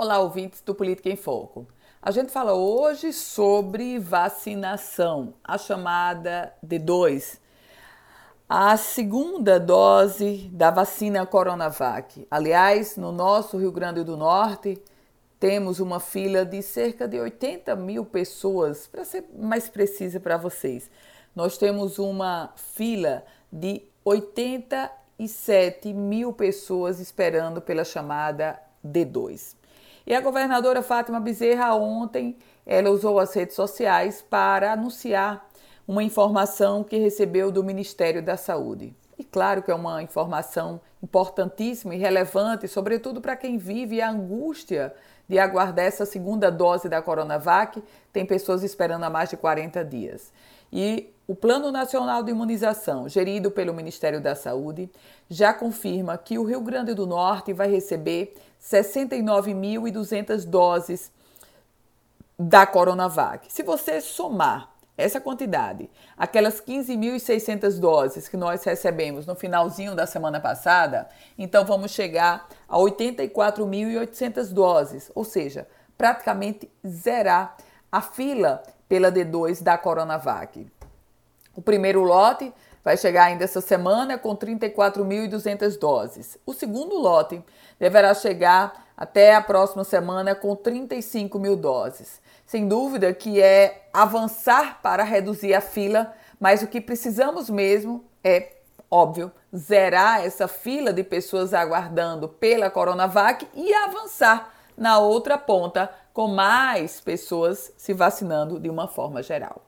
Olá, 0.00 0.20
ouvintes 0.20 0.60
do 0.60 0.76
Política 0.76 1.10
em 1.10 1.16
Foco. 1.16 1.66
A 2.00 2.12
gente 2.12 2.30
fala 2.30 2.54
hoje 2.54 3.12
sobre 3.12 3.98
vacinação, 3.98 5.34
a 5.42 5.58
chamada 5.58 6.54
D2, 6.64 7.40
a 8.48 8.76
segunda 8.76 9.58
dose 9.58 10.48
da 10.52 10.70
vacina 10.70 11.26
Coronavac. 11.26 12.24
Aliás, 12.30 12.96
no 12.96 13.10
nosso 13.10 13.58
Rio 13.58 13.72
Grande 13.72 14.04
do 14.04 14.16
Norte, 14.16 14.80
temos 15.40 15.80
uma 15.80 15.98
fila 15.98 16.44
de 16.44 16.62
cerca 16.62 17.08
de 17.08 17.18
80 17.18 17.74
mil 17.74 18.04
pessoas, 18.04 18.86
para 18.86 19.04
ser 19.04 19.24
mais 19.36 19.68
precisa 19.68 20.20
para 20.20 20.36
vocês. 20.36 20.88
Nós 21.34 21.58
temos 21.58 21.98
uma 21.98 22.52
fila 22.54 23.24
de 23.52 23.82
87 24.04 25.92
mil 25.92 26.32
pessoas 26.32 27.00
esperando 27.00 27.60
pela 27.60 27.82
chamada 27.84 28.62
D2. 28.86 29.58
E 30.08 30.14
a 30.14 30.22
governadora 30.22 30.82
Fátima 30.82 31.20
Bezerra 31.20 31.74
ontem, 31.74 32.38
ela 32.64 32.88
usou 32.88 33.18
as 33.18 33.34
redes 33.34 33.54
sociais 33.54 34.22
para 34.22 34.72
anunciar 34.72 35.46
uma 35.86 36.02
informação 36.02 36.82
que 36.82 36.96
recebeu 36.96 37.52
do 37.52 37.62
Ministério 37.62 38.22
da 38.22 38.34
Saúde. 38.34 38.96
E 39.18 39.22
claro 39.22 39.62
que 39.62 39.70
é 39.70 39.74
uma 39.74 40.02
informação 40.02 40.80
importantíssima 41.02 41.94
e 41.94 41.98
relevante, 41.98 42.66
sobretudo 42.66 43.20
para 43.20 43.36
quem 43.36 43.58
vive 43.58 44.00
a 44.00 44.10
angústia 44.10 44.94
de 45.28 45.38
aguardar 45.38 45.84
essa 45.84 46.06
segunda 46.06 46.50
dose 46.50 46.88
da 46.88 47.02
Coronavac. 47.02 47.84
Tem 48.10 48.24
pessoas 48.24 48.62
esperando 48.62 49.04
há 49.04 49.10
mais 49.10 49.28
de 49.28 49.36
40 49.36 49.84
dias. 49.84 50.32
E 50.72 51.12
o 51.28 51.36
Plano 51.36 51.70
Nacional 51.70 52.22
de 52.22 52.30
Imunização, 52.30 53.06
gerido 53.06 53.50
pelo 53.50 53.74
Ministério 53.74 54.18
da 54.18 54.34
Saúde, 54.34 54.90
já 55.28 55.52
confirma 55.52 56.16
que 56.16 56.38
o 56.38 56.42
Rio 56.42 56.62
Grande 56.62 56.94
do 56.94 57.06
Norte 57.06 57.52
vai 57.52 57.70
receber 57.70 58.34
69.200 58.58 60.46
doses 60.46 61.12
da 62.38 62.64
Coronavac. 62.66 63.52
Se 63.52 63.62
você 63.62 64.00
somar 64.00 64.70
essa 64.96 65.20
quantidade, 65.20 65.90
aquelas 66.16 66.62
15.600 66.62 67.78
doses 67.78 68.26
que 68.26 68.38
nós 68.38 68.64
recebemos 68.64 69.26
no 69.26 69.34
finalzinho 69.34 69.94
da 69.94 70.06
semana 70.06 70.40
passada, 70.40 71.10
então 71.36 71.62
vamos 71.62 71.90
chegar 71.90 72.48
a 72.66 72.78
84.800 72.78 74.50
doses, 74.54 75.12
ou 75.14 75.24
seja, 75.24 75.68
praticamente 75.98 76.70
zerar 76.86 77.54
a 77.92 78.00
fila 78.00 78.62
pela 78.88 79.12
D2 79.12 79.62
da 79.62 79.76
Coronavac. 79.76 80.66
O 81.58 81.60
primeiro 81.60 82.04
lote 82.04 82.54
vai 82.84 82.96
chegar 82.96 83.24
ainda 83.24 83.42
essa 83.42 83.60
semana 83.60 84.16
com 84.16 84.36
34.200 84.36 85.76
doses. 85.76 86.38
O 86.46 86.52
segundo 86.52 86.94
lote 86.96 87.42
deverá 87.80 88.14
chegar 88.14 88.86
até 88.96 89.34
a 89.34 89.40
próxima 89.40 89.82
semana 89.82 90.36
com 90.36 90.54
35 90.54 91.36
mil 91.36 91.56
doses. 91.56 92.20
Sem 92.46 92.68
dúvida 92.68 93.12
que 93.12 93.42
é 93.42 93.88
avançar 93.92 94.80
para 94.80 95.02
reduzir 95.02 95.52
a 95.52 95.60
fila, 95.60 96.14
mas 96.38 96.62
o 96.62 96.68
que 96.68 96.80
precisamos 96.80 97.50
mesmo 97.50 98.04
é, 98.22 98.52
óbvio, 98.88 99.32
zerar 99.52 100.24
essa 100.24 100.46
fila 100.46 100.92
de 100.92 101.02
pessoas 101.02 101.52
aguardando 101.52 102.28
pela 102.28 102.70
Coronavac 102.70 103.48
e 103.52 103.74
avançar 103.74 104.54
na 104.76 105.00
outra 105.00 105.36
ponta 105.36 105.90
com 106.12 106.28
mais 106.28 107.00
pessoas 107.00 107.72
se 107.76 107.92
vacinando 107.92 108.60
de 108.60 108.70
uma 108.70 108.86
forma 108.86 109.24
geral. 109.24 109.67